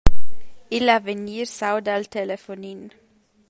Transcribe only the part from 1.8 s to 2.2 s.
al